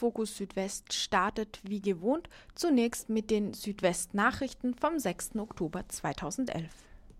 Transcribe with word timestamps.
Fokus 0.00 0.34
Südwest 0.38 0.94
startet 0.94 1.60
wie 1.62 1.82
gewohnt 1.82 2.30
zunächst 2.54 3.10
mit 3.10 3.30
den 3.30 3.52
Südwest-Nachrichten 3.52 4.72
vom 4.72 4.98
6. 4.98 5.36
Oktober 5.36 5.86
2011. 5.86 6.70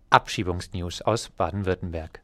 Abschiebungsnews 0.09 1.03
aus 1.03 1.29
Baden-Württemberg. 1.29 2.23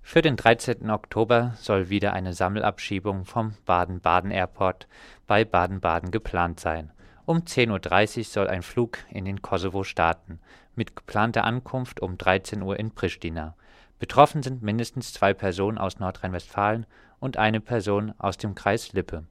Für 0.00 0.22
den 0.22 0.36
13. 0.36 0.88
Oktober 0.90 1.56
soll 1.60 1.88
wieder 1.88 2.12
eine 2.12 2.34
Sammelabschiebung 2.34 3.24
vom 3.24 3.54
Baden-Baden 3.66 4.30
Airport 4.30 4.86
bei 5.26 5.44
Baden-Baden 5.44 6.12
geplant 6.12 6.60
sein. 6.60 6.92
Um 7.26 7.38
10.30 7.38 8.18
Uhr 8.18 8.24
soll 8.26 8.46
ein 8.46 8.62
Flug 8.62 8.98
in 9.10 9.24
den 9.24 9.42
Kosovo 9.42 9.82
starten, 9.82 10.38
mit 10.76 10.94
geplanter 10.94 11.42
Ankunft 11.42 11.98
um 11.98 12.16
13 12.16 12.62
Uhr 12.62 12.78
in 12.78 12.92
Pristina. 12.92 13.56
Betroffen 13.98 14.44
sind 14.44 14.62
mindestens 14.62 15.12
zwei 15.12 15.34
Personen 15.34 15.78
aus 15.78 15.98
Nordrhein-Westfalen 15.98 16.86
und 17.18 17.38
eine 17.38 17.60
Person 17.60 18.14
aus 18.18 18.36
dem 18.36 18.54
Kreis 18.54 18.92
Lippe. 18.92 19.24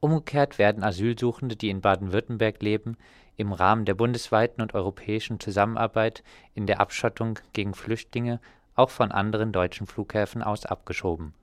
Umgekehrt 0.00 0.58
werden 0.58 0.84
Asylsuchende, 0.84 1.56
die 1.56 1.70
in 1.70 1.80
Baden-Württemberg 1.80 2.62
leben, 2.62 2.96
im 3.36 3.52
Rahmen 3.52 3.84
der 3.84 3.94
bundesweiten 3.94 4.62
und 4.62 4.74
europäischen 4.74 5.40
Zusammenarbeit 5.40 6.22
in 6.54 6.66
der 6.66 6.80
Abschottung 6.80 7.38
gegen 7.52 7.74
Flüchtlinge 7.74 8.40
auch 8.74 8.90
von 8.90 9.10
anderen 9.10 9.52
deutschen 9.52 9.86
Flughäfen 9.86 10.42
aus 10.42 10.66
abgeschoben. 10.66 11.34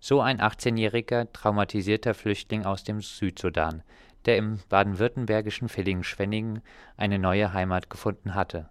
So 0.00 0.20
ein 0.20 0.40
18-jähriger 0.40 1.32
traumatisierter 1.32 2.12
Flüchtling 2.12 2.66
aus 2.66 2.84
dem 2.84 3.00
Südsudan, 3.00 3.82
der 4.26 4.36
im 4.36 4.58
baden-württembergischen 4.68 5.70
Villingen-Schwenningen 5.70 6.60
eine 6.98 7.18
neue 7.18 7.54
Heimat 7.54 7.88
gefunden 7.88 8.34
hatte. 8.34 8.68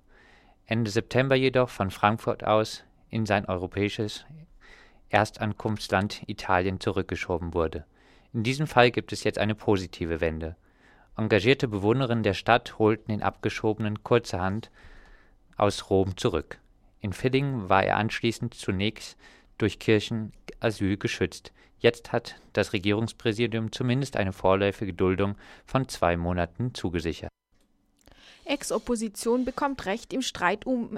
Ende 0.68 0.92
September 0.92 1.36
jedoch 1.36 1.70
von 1.70 1.90
Frankfurt 1.90 2.44
aus 2.44 2.84
in 3.10 3.26
sein 3.26 3.46
europäisches 3.46 4.26
Erstankunftsland 5.10 6.22
Italien 6.28 6.80
zurückgeschoben 6.80 7.54
wurde. 7.54 7.86
In 8.34 8.44
diesem 8.44 8.68
Fall 8.68 8.92
gibt 8.92 9.14
es 9.14 9.24
jetzt 9.24 9.40
eine 9.40 9.56
positive 9.56 10.22
Wende. 10.22 10.56
Engagierte 11.16 11.68
Bewohnerinnen 11.68 12.24
der 12.24 12.34
Stadt 12.34 12.80
holten 12.80 13.12
den 13.12 13.22
Abgeschobenen 13.22 14.04
kurzerhand 14.04 14.72
aus 15.56 15.90
Rom 15.90 16.18
zurück 16.18 16.60
in 17.04 17.14
Villingen 17.14 17.70
war 17.70 17.84
er 17.84 17.98
anschließend 17.98 18.54
zunächst 18.54 19.18
durch 19.58 19.78
Kirchenasyl 19.78 20.96
geschützt. 20.98 21.52
Jetzt 21.78 22.14
hat 22.14 22.36
das 22.54 22.72
Regierungspräsidium 22.72 23.74
zumindest 23.74 24.16
eine 24.16 24.32
vorläufige 24.32 24.94
Duldung 24.94 25.36
von 25.66 25.90
zwei 25.90 26.16
Monaten 26.16 26.74
zugesichert. 26.74 27.30
Ex-Opposition 28.46 29.44
bekommt 29.44 29.86
Recht 29.86 30.14
im 30.14 30.22
Streit 30.22 30.66
um 30.66 30.98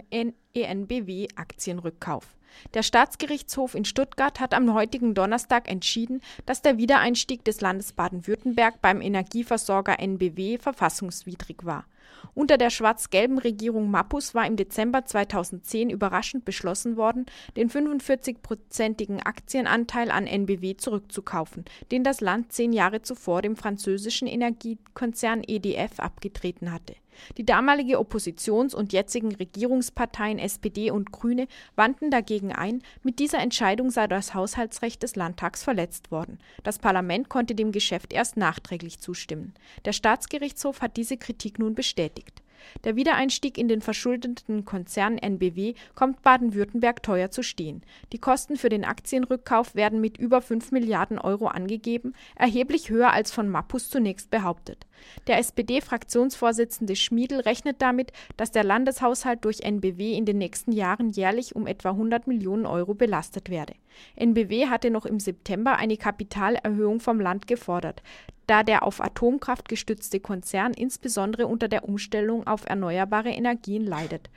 ENBW-Aktienrückkauf. 0.54 2.28
Der 2.74 2.84
Staatsgerichtshof 2.84 3.76
in 3.76 3.86
Stuttgart 3.86 4.40
hat 4.40 4.54
am 4.54 4.74
heutigen 4.74 5.14
Donnerstag 5.14 5.70
entschieden, 5.70 6.22
dass 6.46 6.62
der 6.62 6.78
Wiedereinstieg 6.78 7.44
des 7.44 7.62
Landes 7.62 7.94
Baden-Württemberg 7.94 8.82
beim 8.82 9.02
Energieversorger 9.02 10.00
NBW 10.00 10.58
verfassungswidrig 10.58 11.58
war. 11.64 11.86
Unter 12.34 12.58
der 12.58 12.70
schwarz-gelben 12.70 13.38
Regierung 13.38 13.92
Mappus 13.92 14.34
war 14.34 14.48
im 14.48 14.56
Dezember 14.56 15.06
2010 15.06 15.90
überraschend 15.90 16.46
beschlossen 16.46 16.98
worden, 16.98 17.26
den 17.56 17.70
45-prozentigen 17.70 19.22
Aktienanteil 19.26 20.12
an 20.12 20.28
NBW 20.28 20.76
zurückzukaufen, 20.78 21.66
den 21.92 22.04
das 22.04 22.22
Land 22.22 22.52
zehn 22.52 22.74
Jahre 22.74 23.02
zuvor 23.02 23.42
dem 23.42 23.56
französischen 23.56 24.28
Energiekonzern 24.28 25.44
EDF 25.46 26.00
abgetreten 26.00 26.72
hatte. 26.72 26.96
Die 27.38 27.46
damalige 27.46 28.00
Oppositions- 28.00 28.76
und 28.76 28.94
jetzigen 28.94 29.36
Regierungsparteien 29.36 30.40
SPD 30.40 30.92
und 30.92 31.12
Grüne 31.12 31.48
wandten 31.76 32.12
dagegen 32.12 32.52
ein, 32.52 32.82
mit 33.04 33.20
dieser 33.20 33.40
Entscheidung 33.40 33.90
sei 33.92 34.08
das 34.08 34.34
Haushaltsrecht 34.34 35.04
des 35.04 35.16
Landtags 35.16 35.64
verletzt 35.64 36.12
worden. 36.12 36.40
Das 36.64 36.80
Parlament 36.80 37.30
konnte 37.30 37.56
dem 37.56 37.72
Geschäft 37.72 38.14
erst 38.14 38.38
nachträglich 38.38 39.00
zustimmen. 39.00 39.54
Der 39.86 39.94
Staatsgerichtshof 39.94 40.82
hat 40.82 40.98
diese 40.98 41.18
Kritik 41.18 41.60
nun 41.60 41.76
bestätigt. 41.76 42.42
Der 42.84 42.96
Wiedereinstieg 42.96 43.58
in 43.58 43.68
den 43.68 43.82
verschuldeten 43.82 44.66
Konzern 44.66 45.18
NBW 45.18 45.74
kommt 45.96 46.22
Baden-Württemberg 46.22 47.04
teuer 47.04 47.32
zu 47.32 47.44
stehen. 47.44 47.82
Die 48.12 48.18
Kosten 48.18 48.58
für 48.58 48.70
den 48.70 48.86
Aktienrückkauf 48.86 49.76
werden 49.76 50.02
mit 50.02 50.18
über 50.18 50.42
5 50.42 50.72
Milliarden 50.72 51.20
Euro 51.20 51.48
angegeben, 51.48 52.14
erheblich 52.36 52.90
höher 52.90 53.12
als 53.12 53.32
von 53.32 53.50
Mappus 53.50 53.90
zunächst 53.90 54.30
behauptet. 54.32 54.86
Der 55.28 55.40
SPD-Fraktionsvorsitzende 55.40 56.96
Schmiedl 56.96 57.40
rechnet 57.40 57.82
damit, 57.82 58.12
dass 58.38 58.52
der 58.52 58.64
Landeshaushalt 58.64 59.44
durch 59.46 59.62
NBW 59.62 60.14
in 60.14 60.26
den 60.26 60.38
nächsten 60.38 60.72
Jahren 60.72 61.10
jährlich 61.10 61.56
um 61.56 61.68
etwa 61.68 61.90
100 61.90 62.28
Millionen 62.28 62.66
Euro 62.66 62.94
belastet 62.94 63.50
werde. 63.50 63.74
NBW 64.16 64.68
hatte 64.68 64.90
noch 64.90 65.06
im 65.06 65.20
September 65.20 65.78
eine 65.78 65.98
Kapitalerhöhung 65.98 67.00
vom 67.00 67.20
Land 67.20 67.48
gefordert 67.48 68.02
da 68.48 68.64
der 68.64 68.84
auf 68.84 69.02
Atomkraft 69.02 69.70
gestützte 69.70 70.20
Konzern 70.20 70.74
insbesondere 70.74 71.48
unter 71.48 71.68
der 71.68 71.88
Umstellung 71.88 72.46
auf 72.48 72.66
erneuerbare 72.66 73.30
Energien 73.30 73.86
leidet. 73.86 74.30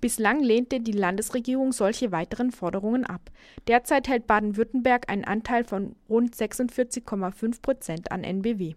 Bislang 0.00 0.40
lehnte 0.42 0.80
die 0.80 0.92
Landesregierung 0.92 1.70
solche 1.70 2.10
weiteren 2.10 2.50
Forderungen 2.50 3.06
ab. 3.06 3.30
Derzeit 3.68 4.08
hält 4.08 4.26
Baden-Württemberg 4.26 5.08
einen 5.08 5.24
Anteil 5.24 5.62
von 5.64 5.94
rund 6.08 6.34
46,5 6.34 7.62
Prozent 7.62 8.10
an 8.10 8.24
NBW. 8.24 8.74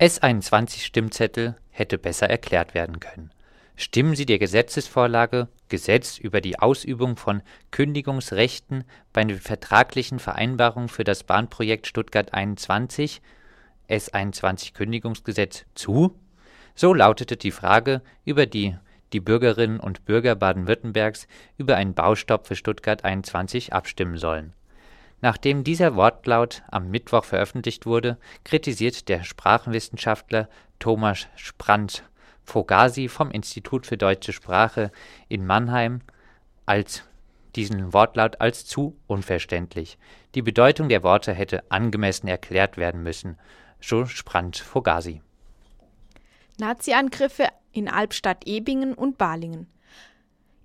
S21-Stimmzettel 0.00 1.56
hätte 1.70 1.98
besser 1.98 2.30
erklärt 2.30 2.74
werden 2.74 2.98
können. 2.98 3.30
Stimmen 3.76 4.14
Sie 4.14 4.24
der 4.24 4.38
Gesetzesvorlage 4.38 5.48
Gesetz 5.68 6.18
über 6.18 6.40
die 6.40 6.60
Ausübung 6.60 7.16
von 7.16 7.42
Kündigungsrechten 7.72 8.84
bei 9.12 9.24
den 9.24 9.40
vertraglichen 9.40 10.20
Vereinbarungen 10.20 10.88
für 10.88 11.02
das 11.02 11.24
Bahnprojekt 11.24 11.88
Stuttgart 11.88 12.32
21 12.32 13.20
S21 13.88 14.74
Kündigungsgesetz 14.74 15.64
zu? 15.74 16.16
So 16.76 16.94
lautete 16.94 17.36
die 17.36 17.50
Frage, 17.50 18.02
über 18.24 18.46
die 18.46 18.76
die 19.12 19.20
Bürgerinnen 19.20 19.80
und 19.80 20.04
Bürger 20.04 20.34
Baden-Württembergs 20.34 21.26
über 21.56 21.76
einen 21.76 21.94
Baustopp 21.94 22.46
für 22.46 22.56
Stuttgart 22.56 23.04
21 23.04 23.72
abstimmen 23.72 24.18
sollen. 24.18 24.52
Nachdem 25.20 25.64
dieser 25.64 25.94
Wortlaut 25.96 26.62
am 26.70 26.90
Mittwoch 26.90 27.24
veröffentlicht 27.24 27.86
wurde, 27.86 28.18
kritisiert 28.44 29.08
der 29.08 29.24
Sprachenwissenschaftler 29.24 30.48
Thomas 30.78 31.28
Sprant 31.36 32.04
Fogasi 32.44 33.08
vom 33.08 33.30
Institut 33.30 33.86
für 33.86 33.96
deutsche 33.96 34.32
Sprache 34.32 34.90
in 35.28 35.46
Mannheim 35.46 36.00
als 36.66 37.02
diesen 37.56 37.92
Wortlaut 37.92 38.40
als 38.40 38.64
zu 38.66 38.96
unverständlich. 39.06 39.98
Die 40.34 40.42
Bedeutung 40.42 40.88
der 40.88 41.02
Worte 41.02 41.32
hätte 41.32 41.70
angemessen 41.70 42.28
erklärt 42.28 42.76
werden 42.76 43.02
müssen, 43.02 43.38
so 43.80 44.06
sprant 44.06 44.56
Fogasi. 44.56 45.22
Nazi-Angriffe 46.58 47.48
in 47.72 47.88
Albstadt-Ebingen 47.88 48.94
und 48.94 49.18
Balingen. 49.18 49.66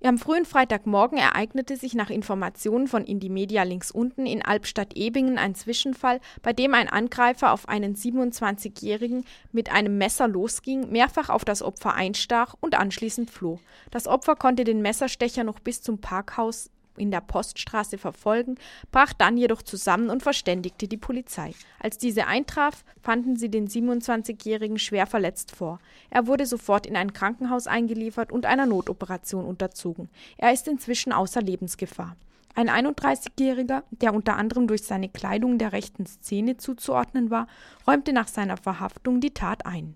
Am 0.02 0.16
frühen 0.16 0.46
Freitagmorgen 0.46 1.18
ereignete 1.18 1.76
sich 1.76 1.94
nach 1.94 2.08
Informationen 2.08 2.88
von 2.88 3.04
Indymedia 3.04 3.64
links 3.64 3.90
unten 3.90 4.24
in 4.24 4.42
Albstadt-Ebingen 4.42 5.36
ein 5.36 5.54
Zwischenfall, 5.54 6.20
bei 6.42 6.54
dem 6.54 6.72
ein 6.72 6.88
Angreifer 6.88 7.52
auf 7.52 7.68
einen 7.68 7.94
27-Jährigen 7.94 9.26
mit 9.52 9.70
einem 9.70 9.98
Messer 9.98 10.26
losging, 10.26 10.90
mehrfach 10.90 11.28
auf 11.28 11.44
das 11.44 11.62
Opfer 11.62 11.94
einstach 11.94 12.54
und 12.60 12.78
anschließend 12.78 13.30
floh. 13.30 13.60
Das 13.90 14.06
Opfer 14.06 14.36
konnte 14.36 14.64
den 14.64 14.80
Messerstecher 14.80 15.44
noch 15.44 15.60
bis 15.60 15.82
zum 15.82 15.98
Parkhaus 15.98 16.70
in 17.00 17.10
der 17.10 17.20
Poststraße 17.20 17.98
verfolgen, 17.98 18.56
brach 18.92 19.12
dann 19.12 19.36
jedoch 19.36 19.62
zusammen 19.62 20.10
und 20.10 20.22
verständigte 20.22 20.86
die 20.86 20.96
Polizei. 20.96 21.54
Als 21.78 21.98
diese 21.98 22.26
eintraf, 22.26 22.84
fanden 23.02 23.36
sie 23.36 23.50
den 23.50 23.68
27-Jährigen 23.68 24.78
schwer 24.78 25.06
verletzt 25.06 25.56
vor. 25.56 25.80
Er 26.10 26.26
wurde 26.26 26.46
sofort 26.46 26.86
in 26.86 26.96
ein 26.96 27.12
Krankenhaus 27.12 27.66
eingeliefert 27.66 28.30
und 28.30 28.46
einer 28.46 28.66
Notoperation 28.66 29.44
unterzogen. 29.44 30.10
Er 30.36 30.52
ist 30.52 30.68
inzwischen 30.68 31.12
außer 31.12 31.42
Lebensgefahr. 31.42 32.16
Ein 32.54 32.68
31-Jähriger, 32.68 33.84
der 33.90 34.12
unter 34.12 34.36
anderem 34.36 34.66
durch 34.66 34.82
seine 34.82 35.08
Kleidung 35.08 35.58
der 35.58 35.72
rechten 35.72 36.06
Szene 36.06 36.56
zuzuordnen 36.56 37.30
war, 37.30 37.46
räumte 37.86 38.12
nach 38.12 38.28
seiner 38.28 38.56
Verhaftung 38.56 39.20
die 39.20 39.32
Tat 39.32 39.66
ein. 39.66 39.94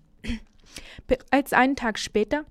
Bereits 1.07 1.53
einen 1.53 1.75
Tag 1.75 1.99
später 1.99 2.45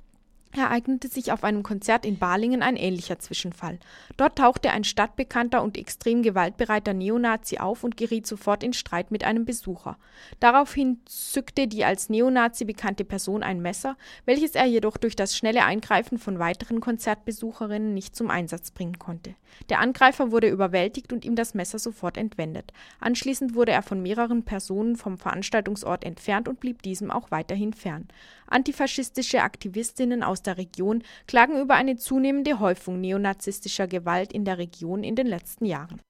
ereignete 0.57 1.09
sich 1.09 1.33
auf 1.33 1.45
einem 1.45 1.63
Konzert 1.63 2.05
in 2.07 2.19
Balingen 2.19 2.63
ein 2.63 2.77
ähnlicher 2.77 3.19
Zwischenfall. 3.19 3.79
Dort 4.17 4.39
tauchte 4.39 4.71
ein 4.71 4.85
stadtbekannter 4.85 5.63
und 5.63 5.77
extrem 5.77 6.23
gewaltbereiter 6.23 6.95
Neonazi 6.95 7.59
auf 7.59 7.85
und 7.85 7.97
geriet 7.97 8.27
sofort 8.27 8.63
in 8.63 8.73
Streit 8.73 9.11
mit 9.11 9.25
einem 9.25 9.45
Besucher. 9.45 9.97
Daraufhin 10.41 11.01
zückte 11.07 11.67
die 11.67 11.85
als 11.85 12.09
Neonazi 12.09 12.65
bekannte 12.65 13.05
Person 13.05 13.43
ein 13.43 13.61
Messer, 13.61 13.97
welches 14.25 14.55
er 14.55 14.67
jedoch 14.67 14.97
durch 14.97 15.17
das 15.17 15.37
schnelle 15.37 15.65
Eingreifen 15.65 16.19
von 16.19 16.39
weiteren 16.39 16.81
Konzertbesucherinnen 16.81 17.95
nicht 17.95 18.15
zum 18.15 18.31
Einsatz 18.31 18.71
bringen 18.71 18.99
konnte. 18.99 19.35
Der 19.69 19.81
Angreifer 19.81 20.31
wurde 20.31 20.49
überwältigt 20.49 21.13
und 21.13 21.25
ihm 21.25 21.37
das 21.37 21.55
Messer 21.55 21.79
sofort 21.79 22.17
entwendet. 22.17 22.73
Anschließend 23.01 23.55
wurde 23.55 23.73
er 23.73 23.83
von 23.83 24.03
mehreren 24.03 24.45
Personen 24.45 24.97
vom 24.97 25.19
Veranstaltungsort 25.19 26.05
entfernt 26.05 26.49
und 26.49 26.61
blieb 26.61 26.83
diesem 26.83 27.11
auch 27.11 27.31
weiterhin 27.31 27.73
fern. 27.73 28.09
Antifaschistische 28.47 29.43
Aktivistinnen 29.43 30.23
aus 30.23 30.43
der 30.47 30.59
Region 30.59 31.03
klagen 31.27 31.61
über 31.61 31.75
eine 31.75 31.97
zunehmende 31.97 32.61
Häufung 32.61 33.01
neonazistischer 33.01 33.87
Gewalt 33.87 34.33
in 34.33 34.45
der 34.45 34.59
Region 34.59 35.05
in 35.05 35.17
den 35.17 35.27
letzten 35.27 35.67
Jahren. 35.67 36.01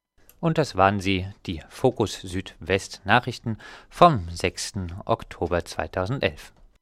Und 0.41 0.59
das 0.59 0.77
waren 0.77 1.01
sie, 1.01 1.27
die 1.47 1.63
Fokus 1.71 2.21
Südwest 2.21 3.01
Nachrichten 3.05 3.57
vom 3.89 4.29
6. 4.29 4.75
Oktober 5.07 5.65
2011. 5.65 6.53